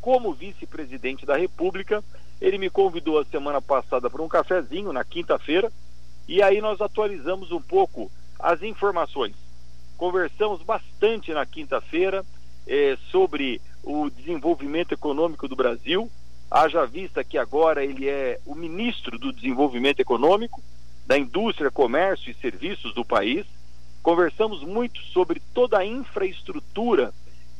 como 0.00 0.32
vice-presidente 0.32 1.26
da 1.26 1.36
República, 1.36 2.02
ele 2.40 2.58
me 2.58 2.70
convidou 2.70 3.18
a 3.18 3.24
semana 3.24 3.60
passada 3.60 4.08
para 4.08 4.22
um 4.22 4.28
cafezinho 4.28 4.92
na 4.92 5.04
quinta-feira, 5.04 5.72
e 6.28 6.42
aí 6.42 6.60
nós 6.60 6.80
atualizamos 6.80 7.50
um 7.50 7.60
pouco 7.60 8.10
as 8.38 8.62
informações. 8.62 9.34
Conversamos 9.98 10.62
bastante 10.62 11.32
na 11.34 11.44
quinta-feira 11.44 12.24
eh, 12.68 12.96
sobre 13.10 13.60
o 13.82 14.08
desenvolvimento 14.08 14.94
econômico 14.94 15.48
do 15.48 15.56
Brasil, 15.56 16.08
haja 16.48 16.86
vista 16.86 17.24
que 17.24 17.36
agora 17.36 17.84
ele 17.84 18.08
é 18.08 18.38
o 18.46 18.54
ministro 18.54 19.18
do 19.18 19.32
desenvolvimento 19.32 19.98
econômico, 19.98 20.62
da 21.04 21.18
indústria, 21.18 21.68
comércio 21.68 22.30
e 22.30 22.34
serviços 22.34 22.94
do 22.94 23.04
país. 23.04 23.44
Conversamos 24.00 24.62
muito 24.62 25.00
sobre 25.06 25.42
toda 25.52 25.78
a 25.78 25.84
infraestrutura 25.84 27.12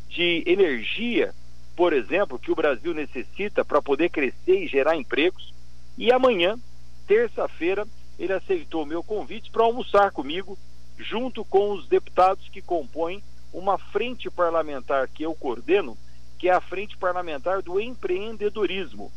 de 0.08 0.44
energia, 0.46 1.34
por 1.74 1.92
exemplo, 1.92 2.38
que 2.38 2.52
o 2.52 2.54
Brasil 2.54 2.94
necessita 2.94 3.64
para 3.64 3.82
poder 3.82 4.10
crescer 4.10 4.62
e 4.62 4.68
gerar 4.68 4.94
empregos. 4.94 5.52
E 5.96 6.12
amanhã, 6.12 6.56
terça-feira, 7.04 7.84
ele 8.16 8.32
aceitou 8.32 8.86
meu 8.86 9.02
convite 9.02 9.50
para 9.50 9.64
almoçar 9.64 10.12
comigo, 10.12 10.56
junto 10.98 11.44
com 11.44 11.70
os 11.72 11.86
deputados 11.86 12.48
que 12.48 12.60
compõem 12.60 13.22
uma 13.52 13.78
frente 13.78 14.30
parlamentar 14.30 15.08
que 15.08 15.22
eu 15.22 15.34
coordeno, 15.34 15.96
que 16.38 16.48
é 16.48 16.52
a 16.52 16.60
Frente 16.60 16.96
Parlamentar 16.96 17.62
do 17.62 17.80
Empreendedorismo. 17.80 19.10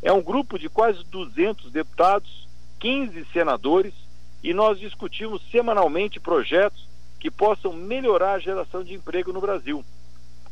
É 0.00 0.12
um 0.12 0.22
grupo 0.22 0.58
de 0.58 0.68
quase 0.68 1.04
200 1.04 1.70
deputados, 1.70 2.48
15 2.80 3.26
senadores, 3.32 3.94
e 4.42 4.52
nós 4.52 4.78
discutimos 4.78 5.42
semanalmente 5.50 6.18
projetos 6.18 6.88
que 7.20 7.30
possam 7.30 7.72
melhorar 7.72 8.34
a 8.34 8.38
geração 8.38 8.82
de 8.82 8.94
emprego 8.94 9.32
no 9.32 9.40
Brasil, 9.40 9.84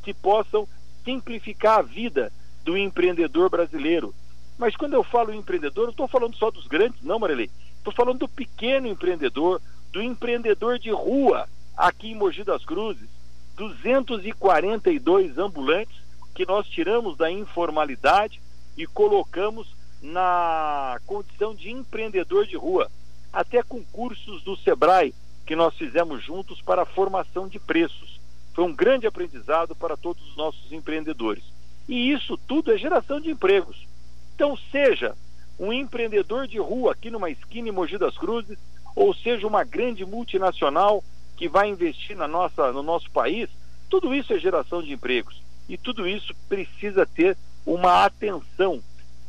que 0.03 0.15
possam 0.15 0.69
simplificar 1.05 1.81
a 1.81 1.83
vida 1.83 2.33
do 2.65 2.77
empreendedor 2.77 3.51
brasileiro. 3.51 4.15
Mas 4.57 4.77
quando 4.77 4.95
eu 4.95 5.03
falo 5.03 5.35
empreendedor, 5.35 5.85
não 5.85 5.91
estou 5.91 6.07
falando 6.07 6.37
só 6.37 6.51
dos 6.51 6.67
grandes, 6.67 7.03
não, 7.03 7.19
Marilei. 7.19 7.51
Estou 7.79 7.93
falando 7.93 8.19
do 8.19 8.29
pequeno 8.29 8.87
empreendedor, 8.87 9.61
do 9.93 10.03
empreendedor 10.03 10.79
de 10.79 10.91
rua, 10.91 11.49
aqui 11.77 12.09
em 12.11 12.15
Mogi 12.15 12.45
das 12.45 12.65
Cruzes. 12.65 13.09
242 13.57 15.37
ambulantes 15.37 15.97
que 16.35 16.47
nós 16.47 16.67
tiramos 16.67 17.17
da 17.17 17.31
informalidade 17.31 18.41
e 18.77 18.87
colocamos 18.87 19.69
na 20.01 20.99
condição 21.07 21.55
de 21.55 21.71
empreendedor 21.71 22.47
de 22.47 22.57
rua. 22.57 22.91
Até 23.33 23.63
concursos 23.63 24.43
do 24.43 24.57
Sebrae 24.57 25.15
que 25.47 25.55
nós 25.55 25.75
fizemos 25.75 26.25
juntos 26.25 26.63
para 26.63 26.83
a 26.83 26.87
formação 26.87 27.49
de 27.49 27.59
preços. 27.59 28.21
Foi 28.55 28.65
um 28.65 28.75
grande 28.75 29.07
aprendizado 29.07 29.75
para 29.75 29.97
todos 29.97 30.27
os 30.29 30.37
nossos 30.37 30.73
empreendedores. 30.73 31.45
E 31.89 32.13
isso 32.13 32.39
tudo 32.39 32.73
é 32.73 32.79
geração 32.79 33.21
de 33.21 33.31
empregos. 33.31 33.87
Então, 34.35 34.57
seja 34.71 35.15
um 35.59 35.73
empreendedor 35.73 36.47
de 36.47 36.59
rua 36.59 36.93
aqui 36.93 37.11
numa 37.11 37.31
esquina 37.31 37.69
em 37.69 37.73
Mogi 37.73 37.99
das 37.99 38.17
Cruzes, 38.17 38.59
ou 38.95 39.15
seja 39.15 39.47
uma 39.47 39.65
grande 39.65 40.05
multinacional 40.05 41.03
que 41.37 41.49
vai 41.49 41.69
investir 41.69 42.17
na 42.17 42.29
nossa, 42.29 42.73
no 42.73 42.83
nosso 42.83 43.11
país, 43.11 43.49
tudo 43.89 44.15
isso 44.15 44.33
é 44.33 44.39
geração 44.39 44.83
de 44.83 44.93
empregos. 44.93 45.43
E 45.69 45.77
tudo 45.77 46.07
isso 46.07 46.35
precisa 46.49 47.07
ter 47.07 47.37
uma 47.65 48.05
atenção 48.05 48.83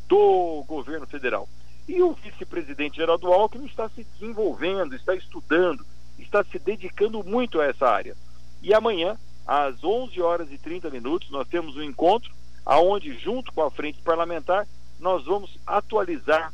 do 0.07 0.63
governo 0.67 1.07
federal. 1.07 1.47
E 1.87 2.01
o 2.01 2.13
vice-presidente 2.13 2.97
Geraldo 2.97 3.31
Alckmin 3.31 3.65
está 3.65 3.89
se 3.89 4.03
desenvolvendo, 4.03 4.95
está 4.95 5.15
estudando, 5.15 5.85
está 6.19 6.43
se 6.43 6.59
dedicando 6.59 7.23
muito 7.23 7.59
a 7.59 7.65
essa 7.65 7.87
área. 7.87 8.15
E 8.61 8.73
amanhã, 8.73 9.17
às 9.45 9.83
11 9.83 10.21
horas 10.21 10.51
e 10.51 10.57
30 10.57 10.89
minutos, 10.89 11.29
nós 11.31 11.47
temos 11.47 11.75
um 11.75 11.81
encontro 11.81 12.31
aonde 12.65 13.17
junto 13.17 13.51
com 13.51 13.61
a 13.63 13.71
frente 13.71 13.99
parlamentar 14.01 14.67
nós 14.99 15.25
vamos 15.25 15.57
atualizar 15.65 16.53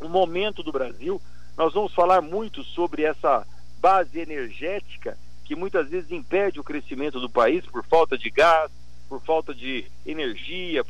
o 0.00 0.08
momento 0.08 0.62
do 0.62 0.70
Brasil. 0.70 1.20
Nós 1.58 1.74
vamos 1.74 1.92
falar 1.92 2.20
muito 2.22 2.62
sobre 2.62 3.02
essa 3.02 3.44
base 3.80 4.20
energética 4.20 5.18
que 5.44 5.56
muitas 5.56 5.90
vezes 5.90 6.12
impede 6.12 6.60
o 6.60 6.64
crescimento 6.64 7.18
do 7.18 7.28
país 7.28 7.66
por 7.66 7.84
falta 7.84 8.16
de 8.16 8.30
gás, 8.30 8.70
por 9.08 9.20
falta 9.20 9.52
de 9.52 9.90
energia. 10.06 10.82
O 10.82 10.86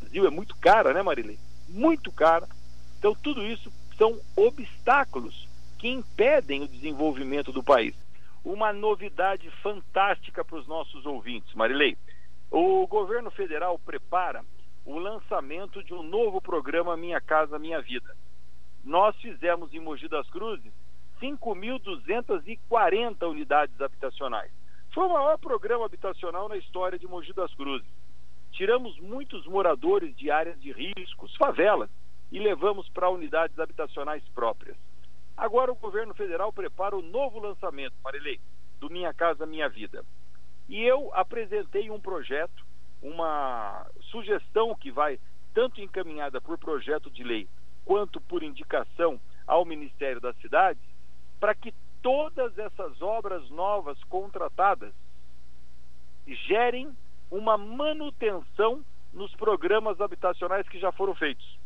Brasil 0.00 0.26
é 0.26 0.30
muito 0.30 0.56
cara, 0.56 0.92
né, 0.92 1.02
Marilei? 1.02 1.38
Muito 1.68 2.10
cara. 2.10 2.48
Então, 2.98 3.14
tudo 3.14 3.46
isso 3.46 3.72
são 3.96 4.20
obstáculos 4.34 5.48
que 5.78 5.88
impedem 5.88 6.64
o 6.64 6.68
desenvolvimento 6.68 7.52
do 7.52 7.62
país. 7.62 7.94
Uma 8.44 8.72
novidade 8.72 9.48
fantástica 9.62 10.44
para 10.44 10.58
os 10.58 10.66
nossos 10.66 11.06
ouvintes, 11.06 11.54
Marilei. 11.54 11.96
O 12.50 12.84
governo 12.88 13.30
federal 13.30 13.78
prepara 13.78 14.44
o 14.84 14.98
lançamento 14.98 15.80
de 15.84 15.94
um 15.94 16.02
novo 16.02 16.42
programa 16.42 16.96
Minha 16.96 17.20
Casa 17.20 17.56
Minha 17.56 17.80
Vida. 17.80 18.16
Nós 18.84 19.16
fizemos 19.16 19.72
em 19.72 19.80
Mogi 19.80 20.06
das 20.08 20.28
Cruzes 20.28 20.70
5.240 21.20 23.28
unidades 23.28 23.80
habitacionais. 23.80 24.50
Foi 24.92 25.06
o 25.06 25.12
maior 25.12 25.38
programa 25.38 25.86
habitacional 25.86 26.50
na 26.50 26.58
história 26.58 26.98
de 26.98 27.06
Mogi 27.06 27.32
das 27.32 27.54
Cruzes. 27.54 27.88
Tiramos 28.52 29.00
muitos 29.00 29.46
moradores 29.46 30.14
de 30.16 30.30
áreas 30.30 30.60
de 30.60 30.70
riscos, 30.70 31.34
favelas, 31.36 31.88
e 32.30 32.38
levamos 32.38 32.86
para 32.90 33.08
unidades 33.08 33.58
habitacionais 33.58 34.22
próprias. 34.34 34.76
Agora 35.36 35.72
o 35.72 35.76
governo 35.76 36.14
federal 36.14 36.52
prepara 36.52 36.94
o 36.94 37.02
novo 37.02 37.40
lançamento, 37.40 37.94
Marilei, 38.04 38.38
do 38.78 38.90
Minha 38.90 39.14
Casa 39.14 39.46
Minha 39.46 39.68
Vida. 39.68 40.04
E 40.68 40.82
eu 40.82 41.10
apresentei 41.14 41.90
um 41.90 42.00
projeto, 42.00 42.64
uma 43.02 43.86
sugestão 44.10 44.74
que 44.74 44.90
vai 44.90 45.18
tanto 45.54 45.80
encaminhada 45.80 46.38
por 46.40 46.58
projeto 46.58 47.10
de 47.10 47.24
lei 47.24 47.48
quanto 47.84 48.20
por 48.20 48.42
indicação 48.42 49.20
ao 49.46 49.64
Ministério 49.64 50.20
das 50.20 50.36
Cidades, 50.36 50.82
para 51.38 51.54
que 51.54 51.74
todas 52.02 52.56
essas 52.58 53.00
obras 53.02 53.48
novas 53.50 54.02
contratadas 54.04 54.92
gerem 56.26 56.94
uma 57.30 57.56
manutenção 57.58 58.84
nos 59.12 59.34
programas 59.36 60.00
habitacionais 60.00 60.68
que 60.68 60.78
já 60.78 60.90
foram 60.92 61.14
feitos. 61.14 61.58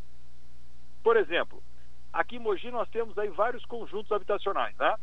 Por 1.03 1.17
exemplo, 1.17 1.61
aqui 2.11 2.35
em 2.35 2.39
Mogi 2.39 2.69
nós 2.71 2.89
temos 2.89 3.17
aí 3.17 3.29
vários 3.29 3.65
conjuntos 3.65 4.11
habitacionais, 4.11 4.75
né? 4.77 4.95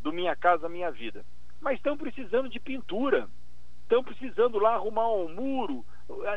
Do 0.00 0.12
Minha 0.12 0.34
Casa 0.36 0.68
Minha 0.68 0.90
Vida. 0.90 1.24
Mas 1.60 1.76
estão 1.76 1.96
precisando 1.96 2.48
de 2.48 2.58
pintura. 2.58 3.28
Estão 3.82 4.02
precisando 4.02 4.58
lá 4.58 4.74
arrumar 4.74 5.12
um 5.12 5.28
muro, 5.34 5.84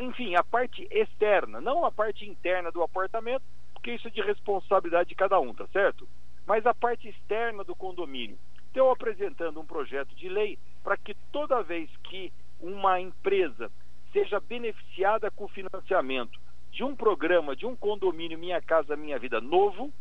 enfim, 0.02 0.36
a 0.36 0.44
parte 0.44 0.86
externa, 0.92 1.62
não 1.62 1.86
a 1.86 1.92
parte 1.92 2.26
interna 2.30 2.70
do 2.70 2.84
apartamento, 2.84 3.44
porque 3.86 3.98
isso 3.98 4.08
é 4.08 4.10
de 4.10 4.22
responsabilidade 4.22 5.10
de 5.10 5.16
cada 5.16 5.40
um, 5.40 5.54
tá 5.54 5.68
certo? 5.68 6.10
Mas 6.48 6.66
a 6.66 6.74
parte 6.74 7.08
externa 7.08 7.64
do 7.64 7.76
condomínio. 7.76 8.36
Estou 8.66 8.90
apresentando 8.90 9.60
um 9.60 9.66
projeto 9.66 10.16
de 10.16 10.28
lei 10.28 10.58
para 10.84 10.98
que 10.98 11.14
toda 11.32 11.62
vez 11.62 11.88
que 12.06 12.34
uma 12.60 13.00
empresa 13.00 13.72
seja 14.12 14.40
beneficiada 14.40 15.30
com 15.30 15.46
o 15.46 15.50
financiamento 15.50 16.40
de 16.72 16.84
um 16.84 16.96
programa, 16.96 17.56
de 17.56 17.68
um 17.68 17.76
condomínio 17.76 18.40
Minha 18.40 18.60
Casa 18.60 18.98
Minha 18.98 19.20
Vida 19.20 19.40
novo, 19.40 19.94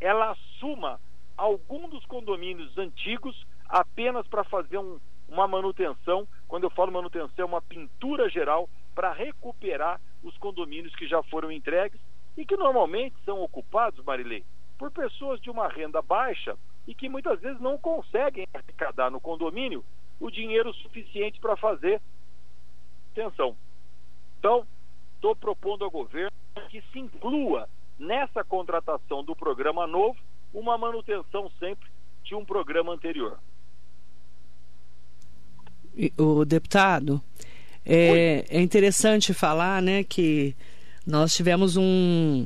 ela 0.00 0.30
assuma 0.30 0.98
algum 1.36 1.90
dos 1.90 2.06
condomínios 2.06 2.78
antigos 2.78 3.46
apenas 3.68 4.26
para 4.28 4.44
fazer 4.44 4.78
um, 4.78 4.98
uma 5.28 5.46
manutenção. 5.46 6.26
Quando 6.48 6.64
eu 6.64 6.70
falo 6.70 6.90
manutenção, 6.90 7.34
é 7.36 7.44
uma 7.44 7.60
pintura 7.60 8.30
geral 8.30 8.66
para 8.94 9.12
recuperar 9.12 10.00
os 10.22 10.34
condomínios 10.38 10.96
que 10.96 11.06
já 11.06 11.22
foram 11.24 11.52
entregues 11.52 12.00
e 12.36 12.44
que 12.44 12.56
normalmente 12.56 13.16
são 13.24 13.40
ocupados, 13.42 14.04
Marilei, 14.04 14.44
por 14.78 14.90
pessoas 14.90 15.40
de 15.40 15.50
uma 15.50 15.68
renda 15.68 16.02
baixa 16.02 16.56
e 16.86 16.94
que 16.94 17.08
muitas 17.08 17.40
vezes 17.40 17.60
não 17.60 17.78
conseguem 17.78 18.46
arrecadar 18.52 19.10
no 19.10 19.20
condomínio 19.20 19.84
o 20.20 20.30
dinheiro 20.30 20.72
suficiente 20.74 21.40
para 21.40 21.56
fazer 21.56 22.00
atenção. 23.12 23.56
Então, 24.38 24.66
estou 25.14 25.34
propondo 25.34 25.84
ao 25.84 25.90
governo 25.90 26.32
que 26.68 26.82
se 26.92 26.98
inclua 26.98 27.68
nessa 27.98 28.44
contratação 28.44 29.24
do 29.24 29.34
programa 29.34 29.86
novo 29.86 30.18
uma 30.52 30.76
manutenção 30.76 31.50
sempre 31.58 31.88
de 32.22 32.34
um 32.34 32.44
programa 32.44 32.92
anterior. 32.92 33.38
O 36.18 36.44
deputado, 36.44 37.20
é, 37.84 38.44
é 38.50 38.60
interessante 38.60 39.32
falar 39.32 39.80
né, 39.80 40.04
que 40.04 40.54
nós 41.06 41.34
tivemos 41.34 41.76
um, 41.76 42.44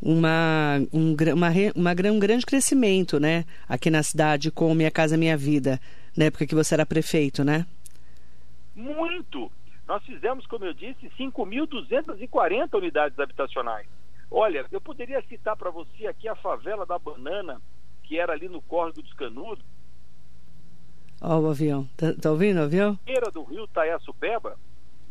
uma, 0.00 0.78
um, 0.92 1.14
uma, 1.32 1.48
uma, 1.74 2.12
um 2.12 2.18
grande 2.18 2.44
crescimento 2.44 3.18
né, 3.18 3.44
aqui 3.68 3.88
na 3.88 4.02
cidade 4.02 4.50
com 4.50 4.74
Minha 4.74 4.90
Casa 4.90 5.16
Minha 5.16 5.36
Vida, 5.36 5.80
na 6.16 6.26
época 6.26 6.46
que 6.46 6.54
você 6.54 6.74
era 6.74 6.84
prefeito, 6.84 7.42
né? 7.42 7.66
Muito! 8.74 9.50
Nós 9.86 10.02
fizemos, 10.04 10.46
como 10.46 10.64
eu 10.64 10.72
disse, 10.72 11.10
5.240 11.18 12.74
unidades 12.74 13.18
habitacionais. 13.18 13.86
Olha, 14.30 14.64
eu 14.72 14.80
poderia 14.80 15.22
citar 15.22 15.56
para 15.56 15.70
você 15.70 16.06
aqui 16.06 16.26
a 16.26 16.34
favela 16.34 16.86
da 16.86 16.98
Banana, 16.98 17.60
que 18.02 18.18
era 18.18 18.32
ali 18.32 18.48
no 18.48 18.62
Córrego 18.62 19.02
dos 19.02 19.12
Canudos. 19.12 19.64
Ó, 21.20 21.36
oh, 21.36 21.40
o 21.42 21.50
avião. 21.50 21.88
Tá, 21.96 22.14
tá, 22.14 22.30
ouvindo 22.30 22.58
o 22.58 22.62
avião? 22.62 22.98
Beira 23.04 23.30
do 23.30 23.42
rio 23.42 23.66
Taiaçupeba, 23.68 24.58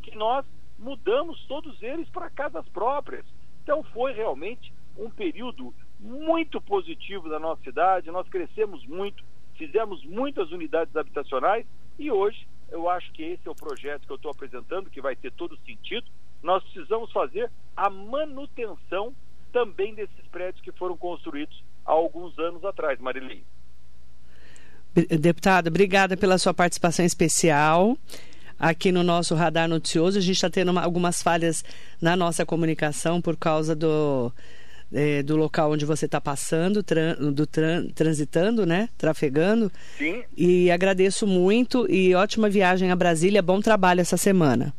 que 0.02 0.16
nós 0.16 0.46
mudamos 0.82 1.46
todos 1.46 1.82
eles 1.82 2.10
para 2.10 2.30
casas 2.30 2.68
próprias. 2.70 3.24
Então 3.64 3.84
foi 3.84 4.12
realmente 4.14 4.74
um 4.98 5.10
período 5.10 5.74
muito 6.00 6.60
positivo 6.60 7.30
da 7.30 7.40
nossa 7.40 7.62
cidade. 7.62 8.12
Nós 8.12 8.28
crescemos 8.28 8.86
muito, 8.88 9.24
fizemos 9.56 10.04
muitas 10.04 10.52
unidades 10.52 10.96
habitacionais 10.96 11.66
e 11.98 12.12
hoje 12.12 12.48
eu 12.72 12.90
acho 12.90 13.12
que 13.12 13.22
esse 13.22 13.48
é 13.48 13.52
o 13.52 13.56
projeto 13.56 14.06
que 14.06 14.12
eu 14.12 14.16
estou 14.16 14.32
apresentando, 14.32 14.90
que 14.90 15.02
vai 15.02 15.16
ter 15.16 15.32
todo 15.32 15.58
sentido. 15.66 16.08
Nós 16.42 16.64
precisamos 16.64 17.12
fazer 17.12 17.52
a 17.78 17.90
manutenção 17.90 19.14
também 19.52 19.94
desses 19.94 20.26
prédios 20.32 20.64
que 20.64 20.72
foram 20.72 20.98
construídos 20.98 21.64
há 21.86 21.92
alguns 21.92 22.38
anos 22.40 22.66
atrás, 22.66 23.00
Marilei. 23.00 23.44
Deputada, 24.94 25.70
obrigada 25.70 26.18
pela 26.18 26.38
sua 26.38 26.54
participação 26.54 27.06
especial 27.06 27.98
aqui 28.62 28.92
no 28.92 29.02
nosso 29.02 29.34
radar 29.34 29.68
noticioso. 29.68 30.20
A 30.20 30.22
gente 30.22 30.36
está 30.36 30.50
tendo 30.50 30.70
uma, 30.70 30.84
algumas 30.84 31.24
falhas 31.24 31.66
na 32.00 32.16
nossa 32.16 32.46
comunicação 32.46 33.20
por 33.20 33.36
causa 33.36 33.76
do, 33.76 34.32
é, 34.94 35.24
do 35.24 35.36
local 35.36 35.72
onde 35.72 35.84
você 35.84 36.06
está 36.06 36.22
passando, 36.22 36.84
tran, 36.84 37.16
do 37.16 37.48
tran, 37.48 37.88
transitando, 37.88 38.64
né? 38.64 38.88
Trafegando. 39.00 39.72
Sim. 39.98 40.24
E 40.38 40.70
agradeço 40.70 41.26
muito 41.26 41.92
e 41.92 42.14
ótima 42.14 42.48
viagem 42.48 42.92
a 42.92 42.96
Brasília. 42.96 43.42
Bom 43.42 43.60
trabalho 43.60 44.02
essa 44.02 44.16
semana. 44.16 44.72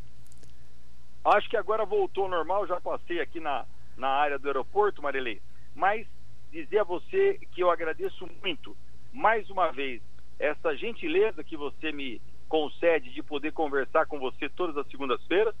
Acho 1.25 1.49
que 1.49 1.57
agora 1.57 1.85
voltou 1.85 2.25
ao 2.25 2.29
normal, 2.29 2.65
já 2.67 2.79
passei 2.79 3.19
aqui 3.19 3.39
na, 3.39 3.65
na 3.97 4.07
área 4.07 4.39
do 4.39 4.47
aeroporto, 4.47 5.01
Marilei. 5.01 5.41
Mas 5.75 6.07
dizer 6.51 6.79
a 6.79 6.83
você 6.83 7.39
que 7.51 7.61
eu 7.61 7.69
agradeço 7.69 8.29
muito, 8.41 8.75
mais 9.11 9.49
uma 9.49 9.71
vez, 9.71 10.01
essa 10.39 10.75
gentileza 10.75 11.43
que 11.43 11.55
você 11.55 11.91
me 11.91 12.21
concede 12.53 13.09
de 13.11 13.23
poder 13.23 13.51
conversar 13.51 14.05
com 14.05 14.12
você 14.23 14.47
todas 14.47 14.77
as 14.77 14.87
segundas-feiras. 14.87 15.53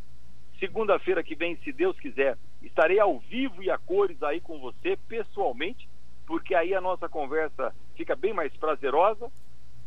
Segunda-feira 0.59 1.21
que 1.21 1.35
vem, 1.35 1.57
se 1.57 1.73
Deus 1.73 1.99
quiser, 1.99 2.37
estarei 2.61 2.99
ao 2.99 3.19
vivo 3.19 3.61
e 3.61 3.69
a 3.69 3.77
cores 3.77 4.21
aí 4.23 4.39
com 4.39 4.59
você, 4.59 4.97
pessoalmente, 5.09 5.87
porque 6.25 6.55
aí 6.55 6.73
a 6.73 6.79
nossa 6.79 7.09
conversa 7.09 7.75
fica 7.95 8.15
bem 8.15 8.33
mais 8.33 8.55
prazerosa. 8.55 9.29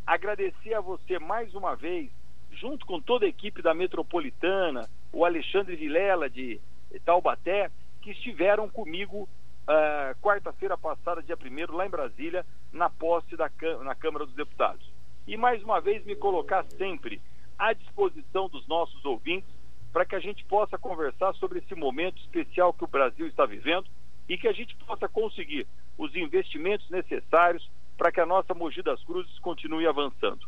Agradecer 0.05 0.75
a 0.75 0.81
você 0.81 1.17
mais 1.17 1.55
uma 1.55 1.75
vez, 1.75 2.11
junto 2.51 2.85
com 2.85 3.01
toda 3.01 3.25
a 3.25 3.29
equipe 3.29 3.61
da 3.61 3.73
Metropolitana, 3.73 4.87
o 5.11 5.25
Alexandre 5.25 5.75
Vilela 5.75 6.29
de 6.29 6.61
Taubaté, 7.03 7.71
que 8.01 8.11
estiveram 8.11 8.69
comigo 8.69 9.23
uh, 9.23 10.15
quarta-feira 10.21 10.77
passada, 10.77 11.23
dia 11.23 11.35
1 11.35 11.75
lá 11.75 11.87
em 11.87 11.89
Brasília, 11.89 12.45
na 12.71 12.89
posse 12.89 13.35
da 13.35 13.49
na 13.83 13.95
Câmara 13.95 14.25
dos 14.25 14.35
Deputados. 14.35 14.87
E 15.27 15.35
mais 15.35 15.63
uma 15.63 15.81
vez 15.81 16.05
me 16.05 16.15
colocar 16.15 16.63
sempre 16.77 17.19
à 17.57 17.73
disposição 17.73 18.47
dos 18.49 18.67
nossos 18.67 19.03
ouvintes 19.05 19.49
para 19.91 20.05
que 20.05 20.15
a 20.15 20.19
gente 20.19 20.43
possa 20.45 20.77
conversar 20.77 21.33
sobre 21.35 21.59
esse 21.59 21.73
momento 21.73 22.21
especial 22.21 22.73
que 22.73 22.83
o 22.83 22.87
Brasil 22.87 23.25
está 23.27 23.45
vivendo 23.45 23.87
e 24.29 24.37
que 24.37 24.47
a 24.47 24.53
gente 24.53 24.75
possa 24.75 25.07
conseguir 25.07 25.65
os 25.97 26.15
investimentos 26.15 26.89
necessários 26.89 27.67
para 27.97 28.11
que 28.11 28.19
a 28.19 28.25
nossa 28.25 28.53
Mogi 28.53 28.83
das 28.83 29.03
Cruzes 29.03 29.39
continue 29.39 29.87
avançando. 29.87 30.47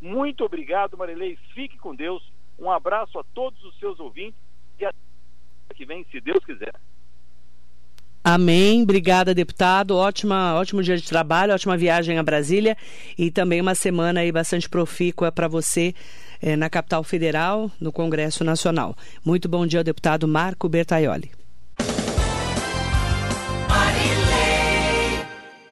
Muito 0.00 0.44
obrigado, 0.44 0.98
Marilei. 0.98 1.38
Fique 1.54 1.78
com 1.78 1.94
Deus. 1.94 2.22
Um 2.58 2.70
abraço 2.70 3.18
a 3.18 3.24
todos 3.34 3.62
os 3.64 3.78
seus 3.78 3.98
ouvintes 3.98 4.38
e 4.78 4.84
até 4.84 4.96
que 5.74 5.86
vem, 5.86 6.04
se 6.10 6.20
Deus 6.20 6.44
quiser. 6.44 6.74
Amém. 8.24 8.82
Obrigada, 8.82 9.34
deputado. 9.34 9.96
Ótima, 9.96 10.54
ótimo 10.54 10.82
dia 10.82 10.96
de 10.96 11.08
trabalho, 11.08 11.54
ótima 11.54 11.76
viagem 11.76 12.18
a 12.18 12.22
Brasília 12.22 12.76
e 13.18 13.30
também 13.30 13.60
uma 13.60 13.74
semana 13.74 14.20
aí 14.20 14.30
bastante 14.30 14.68
profícua 14.68 15.32
para 15.32 15.48
você 15.48 15.94
eh, 16.42 16.56
na 16.56 16.68
capital 16.68 17.04
federal, 17.04 17.70
no 17.80 17.92
Congresso 17.92 18.42
Nacional. 18.42 18.96
Muito 19.24 19.48
bom 19.48 19.66
dia, 19.66 19.84
deputado 19.84 20.26
Marco 20.26 20.68
Bertaioli. 20.68 21.41